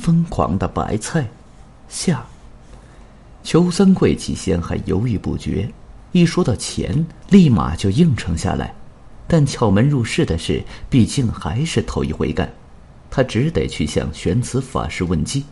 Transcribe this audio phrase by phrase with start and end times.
[0.00, 1.28] 疯狂的白菜
[1.88, 2.24] 下。
[3.42, 5.68] 裘三贵起先还犹豫不决，
[6.12, 8.74] 一说到钱，立马就应承下来。
[9.28, 12.52] 但撬门入室的事，毕竟还是头一回干，
[13.10, 15.44] 他只得去向玄慈法师问计。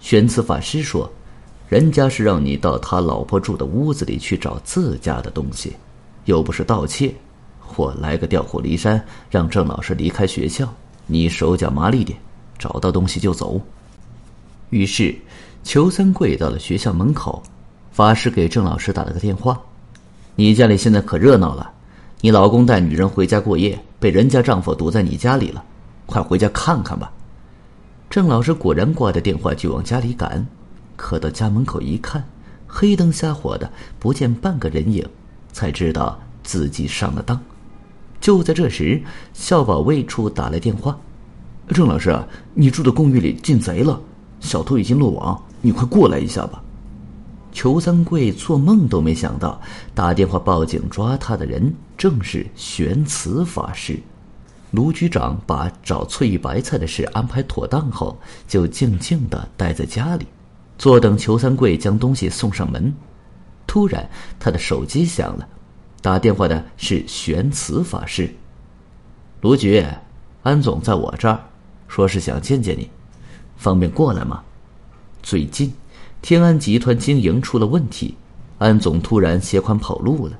[0.00, 1.10] 玄慈法师说
[1.68, 5.74] ：“人家是让你到他老婆住的屋子里去找自家的东西，
[6.26, 7.14] 又不是盗窃。
[7.60, 10.72] 或来个调虎离山，让郑老师离开学校，
[11.06, 12.18] 你手脚麻利点，
[12.58, 13.60] 找到东西就走。”
[14.70, 15.16] 于是，
[15.62, 17.42] 裘三贵到了学校门口，
[17.92, 19.60] 法师给郑老师打了个电话
[20.36, 21.72] ：“你家里现在可热闹了。”
[22.20, 25.64] 你老公带女人回家过夜，被人家丈夫堵在你家里了，
[26.04, 27.12] 快回家看看吧。
[28.10, 30.44] 郑老师果然挂着电话就往家里赶，
[30.96, 32.24] 可到家门口一看，
[32.66, 35.08] 黑灯瞎火的，不见半个人影，
[35.52, 37.40] 才知道自己上了当。
[38.20, 39.00] 就在这时，
[39.32, 40.98] 校保卫处打来电话
[41.74, 42.16] ：“郑老师，
[42.54, 44.00] 你住的公寓里进贼了，
[44.40, 46.62] 小偷已经落网，你快过来一下吧。”
[47.50, 49.60] 裘三贵做梦都没想到，
[49.94, 53.98] 打电话报警抓他的人正是玄慈法师。
[54.70, 58.16] 卢局长把找翠玉白菜的事安排妥当后，
[58.46, 60.26] 就静静的待在家里，
[60.76, 62.92] 坐等裘三贵将东西送上门。
[63.66, 65.48] 突然，他的手机响了，
[66.02, 68.32] 打电话的是玄慈法师。
[69.40, 69.84] 卢局，
[70.42, 71.40] 安总在我这儿，
[71.88, 72.88] 说是想见见你，
[73.56, 74.42] 方便过来吗？
[75.22, 75.72] 最近。
[76.20, 78.12] 天安集团经营出了问题，
[78.58, 80.36] 安总突然携款跑路了。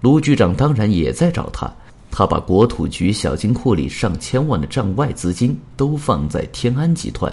[0.00, 1.72] 卢局长当然也在找他，
[2.10, 7.32] 他把国土局小金库里上千万的账外资金都放在天安集团，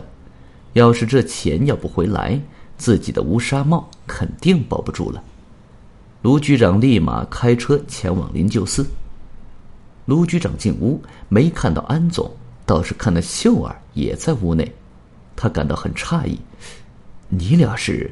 [0.74, 2.40] 要是这钱要不回来，
[2.78, 5.22] 自己的乌纱帽肯定保不住了。
[6.22, 8.86] 卢局长立马开车前往灵鹫寺。
[10.06, 12.32] 卢局长进屋没看到安总，
[12.72, 14.73] 倒是看到秀儿也在屋内，
[15.36, 16.39] 他感到很诧异。
[17.27, 18.09] 你俩是？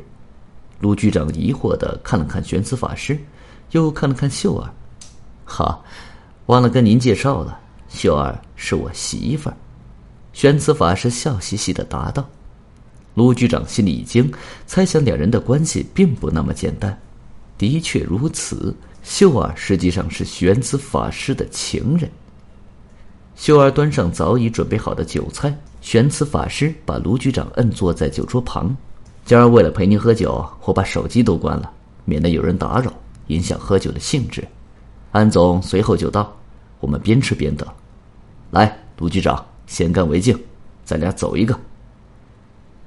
[0.81, 3.17] 卢局长疑惑的看了看玄慈法师，
[3.71, 4.69] 又看了看秀儿。
[5.45, 5.81] 哈，
[6.47, 9.55] 忘了跟您介绍了，秀儿是我媳妇儿。
[10.33, 12.29] 玄慈法师笑嘻嘻的答道。
[13.13, 14.29] 卢局长心里一惊，
[14.67, 16.99] 猜想两人的关系并不那么简单。
[17.57, 22.11] 的确如此，秀儿实际上是玄慈法师的情人。
[23.39, 28.75] 秀儿端上早已准备好的酒菜，玄慈法师把卢局长摁坐在酒桌旁。
[29.23, 31.71] 今儿为了陪您喝酒，我把手机都关了，
[32.03, 32.91] 免得有人打扰，
[33.27, 34.45] 影响喝酒的兴致。
[35.13, 36.37] 安总随后就到，
[36.81, 37.65] 我们边吃边等。
[38.51, 40.37] 来，卢局长，先干为敬，
[40.83, 41.57] 咱俩走一个。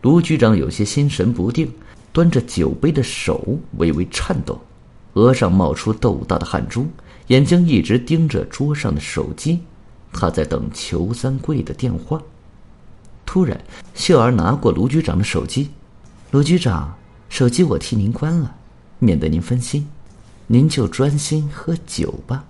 [0.03, 1.73] 卢局长有些心神不定，
[2.13, 4.61] 端着酒杯的手微微颤抖，
[5.15, 6.87] 额上冒出豆大的汗珠，
[7.29, 9.59] 眼睛一直盯着桌上的手机，
[10.13, 12.21] 他在等裘三贵的电话。
[13.25, 13.59] 突然，
[13.95, 15.71] 秀儿拿过卢局长的手机。
[16.33, 16.95] 卢局长，
[17.29, 18.55] 手机我替您关了，
[18.99, 19.89] 免得您分心，
[20.47, 22.45] 您就专心喝酒吧。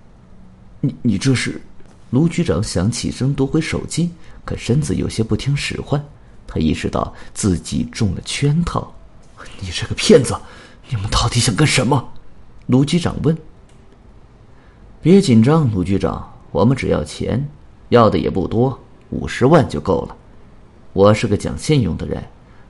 [0.81, 1.61] 你你这是？
[2.09, 4.11] 卢局长想起身夺回手机，
[4.45, 6.03] 可身子有些不听使唤。
[6.45, 8.93] 他意识到自己中了圈套。
[9.59, 10.35] 你这个骗子，
[10.89, 12.13] 你们到底想干什么？
[12.67, 13.37] 卢局长问。
[15.01, 17.49] 别紧张，卢局长，我们只要钱，
[17.89, 20.15] 要的也不多，五十万就够了。
[20.93, 22.23] 我是个讲信用的人。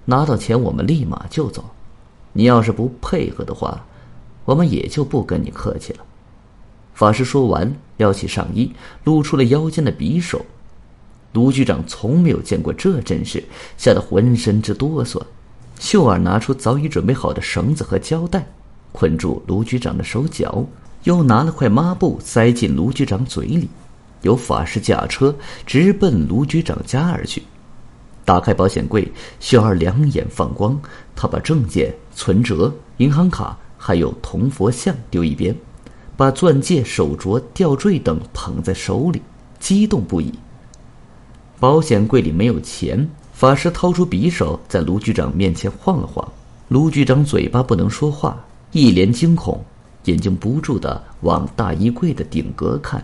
[0.06, 1.66] 拿到钱，我们立马就走。
[2.32, 3.86] 你要是不配合的话，
[4.46, 6.00] 我们也就不跟你客气了。
[6.94, 8.72] 法师说完，撩起上衣，
[9.04, 10.46] 露出了腰间的匕首。
[11.34, 13.44] 卢局长从没有见过这阵势，
[13.78, 15.22] 吓得浑身直哆嗦。
[15.78, 18.48] 秀儿拿出早已准备好的绳子和胶带，
[18.94, 20.66] 捆住卢局长的手脚，
[21.04, 23.70] 又拿了块抹布塞进卢局长嘴里，
[24.22, 27.44] 由法师驾车直奔卢局长家而去。
[28.26, 30.80] 打开保险柜，秀儿两眼放光。
[31.16, 35.54] 他把证件、存折、银行卡还有铜佛像丢一边，
[36.16, 39.22] 把钻戒、手镯、吊坠等捧在手里，
[39.60, 40.34] 激动不已。
[41.60, 46.26] 保险柜里没有钱，法师掏出匕首，在卢局长面前晃了晃。
[46.70, 48.42] 卢局长嘴巴不能说话，
[48.72, 49.64] 一脸惊恐，
[50.06, 53.04] 眼睛不住的往大衣柜的顶格看。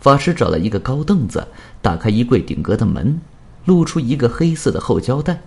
[0.00, 1.46] 法师找了一个高凳子，
[1.80, 3.18] 打开衣柜顶格的门。
[3.66, 5.40] 露出一个黑色的厚胶带，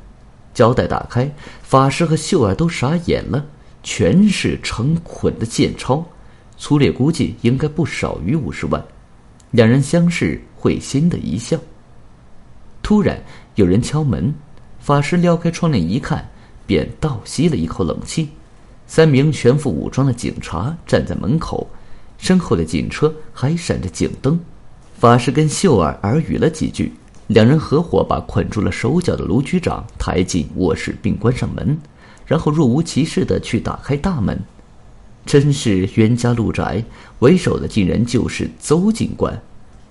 [0.52, 1.32] 胶带打开，
[1.62, 3.46] 法师和秀儿都傻眼了，
[3.84, 6.04] 全是成捆的现钞，
[6.58, 8.84] 粗略估计应该不少于五十万。
[9.52, 11.60] 两人相视，会心的一笑。
[12.82, 13.22] 突然
[13.54, 14.34] 有人敲门，
[14.80, 16.28] 法师撩开窗帘一看，
[16.66, 18.30] 便倒吸了一口冷气。
[18.88, 21.70] 三名全副武装的警察站在门口，
[22.18, 24.40] 身后的警车还闪着警灯。
[24.98, 26.94] 法师跟秀儿耳语了几句。
[27.28, 31.78] 两人合伙把捆住了手脚的卢局长抬进卧室，并关上门，
[32.26, 34.40] 然后若无其事地去打开大门。
[35.26, 36.82] 真是冤家路窄，
[37.20, 39.38] 为首的竟然就是邹警官。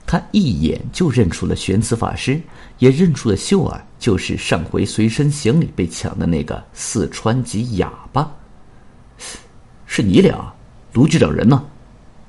[0.06, 2.40] 他一眼就认出了玄慈法师，
[2.78, 8.34] 也认出了秀儿，就是上回随身行李被抢的那个四川籍哑巴。
[9.96, 10.52] 是你俩，
[10.92, 11.64] 卢局长人呢？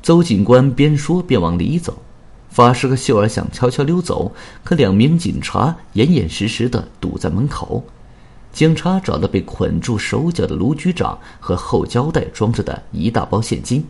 [0.02, 2.02] 邹警官边说边往里走。
[2.48, 4.32] 法师和秀儿想悄悄溜走，
[4.64, 7.84] 可两名警察严严实实的堵在门口。
[8.54, 13.86] 警察找到被捆住手脚的卢局长和后胶带装着的一大包现金。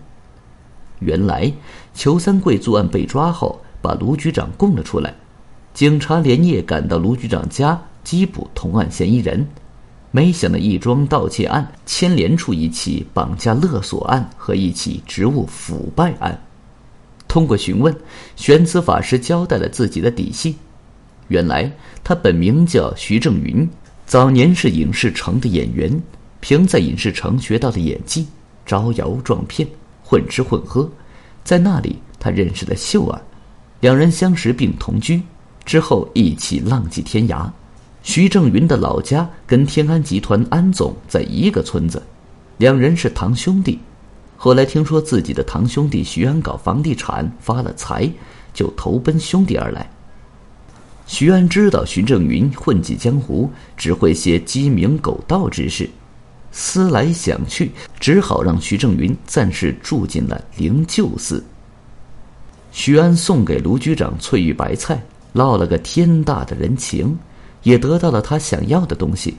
[0.98, 1.54] 原来，
[1.94, 5.14] 裘三贵作案被抓后，把卢局长供了出来。
[5.76, 9.48] 警察连夜赶到卢局长家缉捕同案嫌疑人，
[10.18, 16.36] 没想到一桩盗窃案牵连出一起绑架勒索案和一起职务腐败案。
[17.28, 17.96] 通过询问，
[18.36, 20.56] 玄慈法师交代了自己的底细。
[21.28, 21.72] 原来
[22.04, 23.70] 他本名叫徐正云，
[24.08, 26.02] 早年是影视城的演员，
[26.40, 28.26] 凭在影视城学到的演技，
[28.66, 29.70] 招摇撞骗，
[30.04, 30.90] 混吃混喝。
[31.44, 33.22] 在那里，他认识了秀儿，
[33.82, 35.22] 两人相识并同居，
[35.64, 37.48] 之后一起浪迹天涯。
[38.08, 42.02] 徐正云的老家跟天安集团安总在一个村子，
[42.58, 43.78] 两人是堂兄弟。
[44.38, 48.10] 后来听说自己的堂兄弟徐安搞房地产发了财，
[48.54, 49.86] 就投奔兄弟而来。
[51.06, 55.90] 徐安知道徐正云混迹江湖，只会些鸡鸣狗盗之事，
[56.54, 61.44] 思来想去，只好让徐正云暂时住进了灵鹫寺。
[62.72, 64.98] 徐安送给卢局长翠玉白菜，
[65.34, 67.18] 落了个天大的人情，
[67.68, 69.36] 也得到了他想要的东西。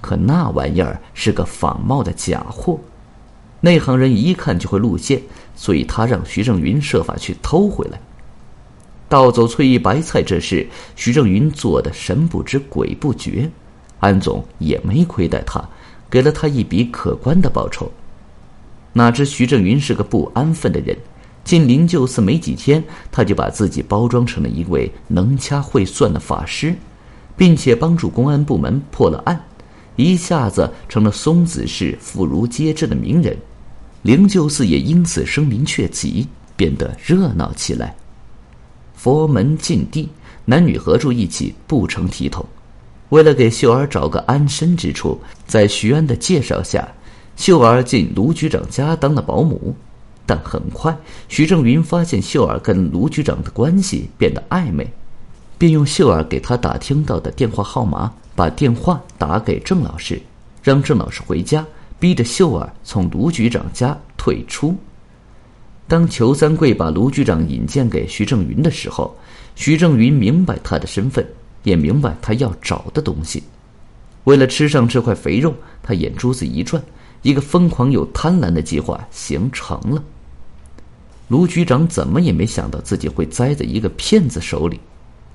[0.00, 2.78] 可那玩意儿是个仿冒的假货。
[3.60, 5.20] 内行人一看就会露馅，
[5.56, 7.98] 所以他让徐正云设法去偷回来。
[9.08, 10.64] 盗走翠玉白菜这事，
[10.94, 13.50] 徐正云做的神不知鬼不觉，
[13.98, 15.60] 安总也没亏待他，
[16.08, 17.90] 给了他一笔可观的报酬。
[18.92, 20.96] 哪知徐正云是个不安分的人，
[21.42, 26.76] 进灵鹫寺没几天，他就把自己包装成了一位能掐会算的法师，
[27.36, 29.40] 并且帮助公安部门破了案。
[29.96, 33.36] 一下子成了松子市妇孺皆知的名人，
[34.02, 37.94] 灵鹫寺也因此声名鹊起，变得热闹起来。
[38.94, 40.08] 佛门禁地，
[40.44, 42.44] 男女合住一起不成体统。
[43.10, 46.86] 为了给秀儿找个安身之处，在徐安的介绍下，
[47.36, 49.74] 秀儿进卢局长家当了保姆。
[50.26, 50.94] 但很快，
[51.28, 54.92] 徐正云发现秀儿跟卢局长的关系变得暧昧，
[55.58, 58.12] 便用秀儿给他打听到的电话号码。
[58.36, 60.20] 把电话打给郑老师，
[60.62, 61.64] 让郑老师回家，
[61.98, 64.76] 逼着秀儿从卢局长家退出。
[65.88, 69.16] 当裘三贵把卢局长引荐给徐正云的时候，
[69.54, 71.26] 徐正云明白他的身份，
[71.62, 73.42] 也明白他要找的东西。
[74.24, 76.82] 为了吃上这块肥肉，他眼珠子一转，
[77.22, 80.04] 一个疯狂又贪婪的计划形成了。
[81.28, 84.78] 卢局长怎么也没想到自己会栽在一个骗子手里。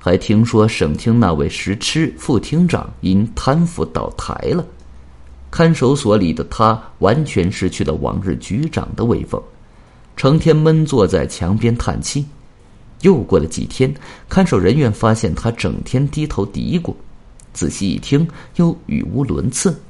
[0.04, 4.66] 还听说省厅那位石痴副厅长因贪腐倒台了，
[5.48, 9.40] 看守所里的他完全失去了往日局长的威风，
[10.16, 12.26] 成天闷坐在墙边叹气。
[13.02, 13.94] 又过了几天，
[14.28, 16.92] 看守人员发现他整天低头嘀咕，
[17.52, 18.26] 仔细一听
[18.56, 19.80] 又语无伦次，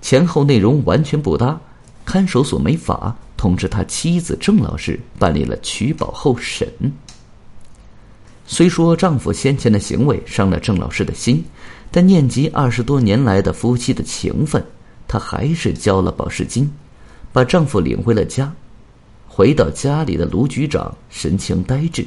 [0.00, 1.60] 前后内容完全不搭。
[2.06, 6.66] 看守所没法通知他妻子郑老师办理了取保候审。
[8.50, 11.44] 虽说丈夫先前的行为伤了郑老师的心，
[11.90, 14.64] 但念及二十多年来的夫妻的情分，
[15.06, 16.72] 她还是交了保释金，
[17.30, 18.50] 把丈夫领回了家。
[19.26, 22.06] 回到家里的卢局长神情呆滞，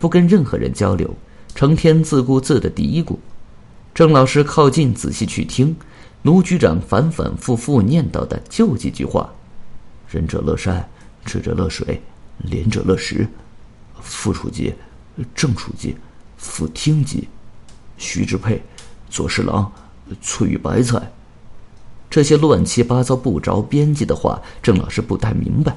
[0.00, 1.08] 不跟任何人交流，
[1.54, 3.16] 成天自顾自的嘀咕。
[3.94, 5.74] 郑老师靠近仔细去听，
[6.22, 9.32] 卢局长反反复复念叨的就几句话
[10.10, 10.86] ：“仁者乐山，
[11.24, 12.02] 智者乐水，
[12.38, 13.24] 廉者乐食，
[14.00, 14.74] 副处级。”
[15.34, 15.96] 正书记、
[16.36, 17.28] 副厅级、
[17.96, 18.62] 徐志佩、
[19.08, 19.70] 左侍郎、
[20.20, 21.10] 翠玉白菜，
[22.10, 25.76] 这些乱七八糟不着边际的话，郑老师不太明白。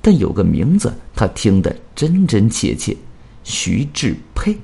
[0.00, 2.96] 但有个名字，他听得真真切切：
[3.42, 4.58] 徐志佩。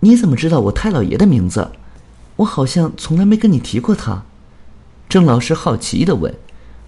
[0.00, 1.70] 你怎么知道我太老爷的名字？
[2.36, 4.22] 我好像从来没跟你提过他。
[5.08, 6.34] 郑老师好奇的问。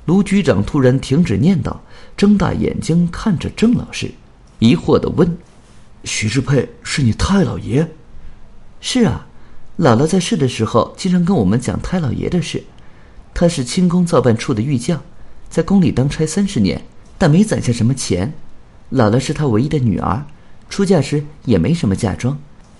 [0.06, 1.76] 卢局长突然停止念叨，
[2.16, 4.10] 睁大眼睛看着郑老师，
[4.58, 5.36] 疑惑的问。
[6.04, 7.88] 徐志佩是你太老爷？
[8.80, 9.26] 是啊，
[9.78, 12.62] 姥姥在世的时候经常跟我们讲太老爷的事。
[13.34, 15.00] 他是清宫造办处的御将，
[15.48, 16.82] 在宫里当差三十年，
[17.16, 18.32] 但没攒下什么钱。
[18.90, 20.24] 姥姥是他唯一的女儿，
[20.68, 22.38] 出嫁时也没什么嫁妆，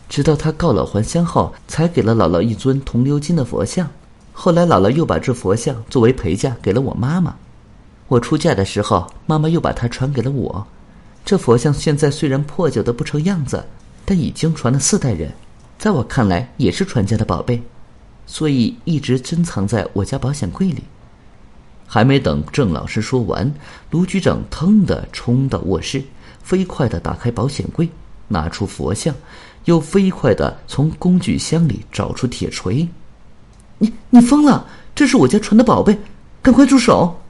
[0.08, 3.88] 直到他告老还乡后，才给了姥姥一尊铜鎏金的佛像。
[4.32, 7.37] 后来姥姥又把这佛像作为陪嫁给了我妈妈。
[8.06, 10.66] 我出嫁的时候，妈妈又把它传给了我。
[11.28, 13.62] 这佛像现在虽然破旧的不成样子，
[14.06, 15.30] 但已经传了四代人，
[15.78, 17.62] 在我看来也是传家的宝贝，
[18.26, 20.82] 所以一直珍藏在我家保险柜里。
[21.87, 23.52] 还没等郑老师说完，
[23.90, 26.02] 卢局长腾地冲到卧室，
[26.42, 27.87] 飞快的打开保险柜，
[28.28, 29.14] 拿出佛像，
[29.66, 32.88] 又飞快的从工具箱里找出铁锤。
[33.76, 34.66] 你你疯了！
[34.94, 35.99] 这是我家传的宝贝，
[36.40, 37.20] 赶快住手！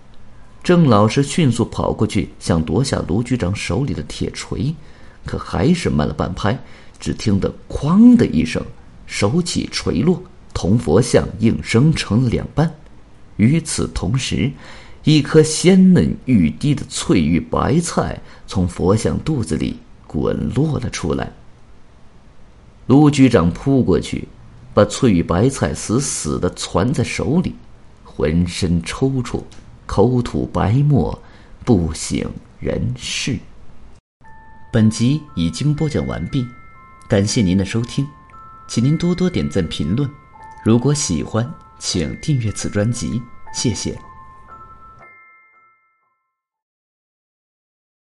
[0.69, 4.75] 郑老师迅速跑过去，想夺下卢局长手里的铁锤，
[5.25, 6.63] 可还是慢了半拍。
[7.01, 8.63] 只听得“哐”的一声，
[9.07, 10.23] 手起锤落，
[10.53, 12.71] 铜佛像应声成了两半。
[13.39, 14.53] 与此同时，
[15.05, 21.33] 一颗鲜嫩欲滴的翠玉白菜从佛像肚子里滚落了出来。
[22.89, 24.29] 卢局长扑过去，
[24.75, 27.55] 把翠玉白菜死死的攥在手里，
[28.05, 29.43] 浑身抽搐。
[29.99, 31.21] 口吐白沫，
[31.64, 33.37] 不省人事。
[34.73, 36.47] 本集已经播讲完毕，
[37.09, 38.07] 感谢您的收听，
[38.69, 40.09] 请您多多点赞评论。
[40.64, 43.21] 如果喜欢，请订阅此专辑，
[43.52, 43.99] 谢谢。